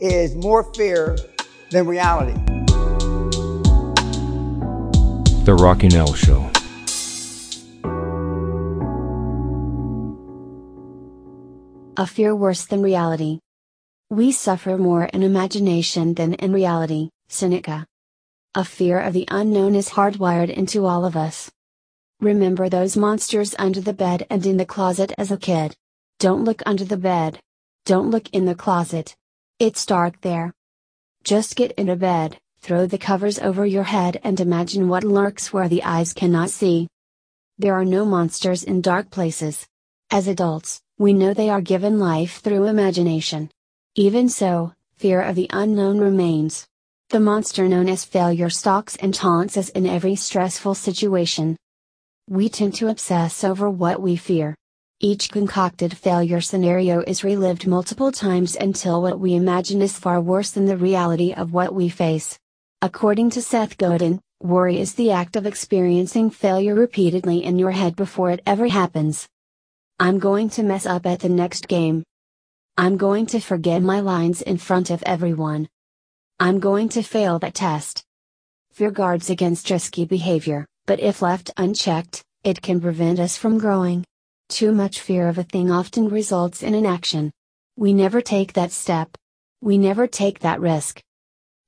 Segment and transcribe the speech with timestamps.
[0.00, 1.16] is more fear
[1.70, 2.32] than reality.
[5.44, 6.50] The Rocking Al Show.
[11.96, 13.40] A fear worse than reality.
[14.08, 17.86] We suffer more in imagination than in reality, Seneca.
[18.54, 21.50] A fear of the unknown is hardwired into all of us.
[22.20, 25.76] Remember those monsters under the bed and in the closet as a kid.
[26.18, 27.40] Don't look under the bed.
[27.86, 29.14] Don't look in the closet.
[29.60, 30.54] It's dark there.
[31.22, 35.68] Just get into bed, throw the covers over your head and imagine what lurks where
[35.68, 36.88] the eyes cannot see.
[37.58, 39.66] There are no monsters in dark places.
[40.10, 43.50] As adults, we know they are given life through imagination.
[43.96, 46.66] Even so, fear of the unknown remains.
[47.10, 51.58] The monster known as failure stalks and taunts us in every stressful situation.
[52.30, 54.56] We tend to obsess over what we fear.
[55.02, 60.50] Each concocted failure scenario is relived multiple times until what we imagine is far worse
[60.50, 62.38] than the reality of what we face.
[62.82, 67.96] According to Seth Godin, worry is the act of experiencing failure repeatedly in your head
[67.96, 69.26] before it ever happens.
[69.98, 72.04] I'm going to mess up at the next game.
[72.76, 75.70] I'm going to forget my lines in front of everyone.
[76.38, 78.04] I'm going to fail that test.
[78.72, 84.04] Fear guards against risky behavior, but if left unchecked, it can prevent us from growing.
[84.50, 87.30] Too much fear of a thing often results in inaction.
[87.76, 89.16] We never take that step.
[89.62, 91.00] We never take that risk.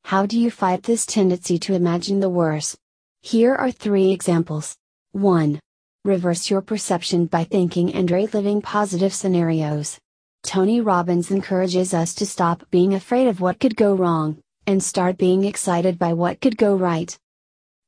[0.04, 2.76] How do you fight this tendency to imagine the worst?
[3.22, 4.74] Here are three examples.
[5.12, 5.60] 1.
[6.04, 9.96] Reverse your perception by thinking and reliving positive scenarios.
[10.42, 15.16] Tony Robbins encourages us to stop being afraid of what could go wrong, and start
[15.18, 17.16] being excited by what could go right.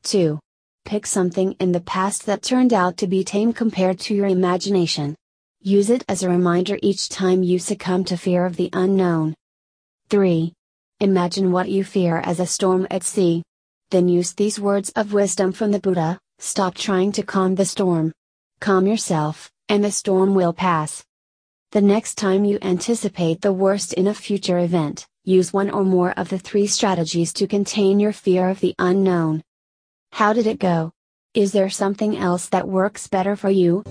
[0.04, 0.38] 2.
[0.84, 5.16] Pick something in the past that turned out to be tame compared to your imagination.
[5.62, 9.34] Use it as a reminder each time you succumb to fear of the unknown.
[10.10, 10.52] 3.
[11.00, 13.42] Imagine what you fear as a storm at sea.
[13.90, 18.12] Then use these words of wisdom from the Buddha Stop trying to calm the storm.
[18.60, 21.02] Calm yourself, and the storm will pass.
[21.70, 26.10] The next time you anticipate the worst in a future event, use one or more
[26.12, 29.42] of the three strategies to contain your fear of the unknown.
[30.14, 30.92] How did it go?
[31.34, 33.82] Is there something else that works better for you?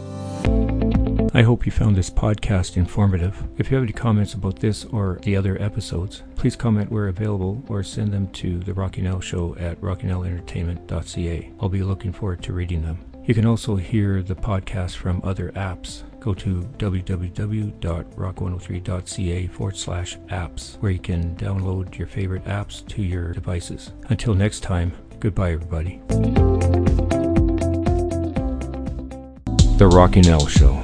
[1.34, 3.46] I hope you found this podcast informative.
[3.58, 7.62] If you have any comments about this or the other episodes, please comment where available
[7.68, 11.52] or send them to the Rocking Al Show at rockingalentertainment.ca.
[11.60, 13.00] I'll be looking forward to reading them.
[13.26, 16.04] You can also hear the podcast from other apps.
[16.20, 23.34] Go to www.rock103.ca forward slash apps, where you can download your favorite apps to your
[23.34, 23.92] devices.
[24.10, 26.02] Until next time, goodbye, everybody.
[29.78, 30.83] The Rocking Al Show.